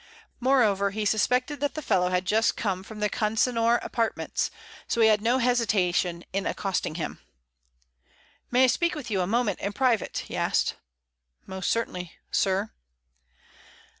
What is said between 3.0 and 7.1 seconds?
the Consinor apartments; so he had no hesitation in accosting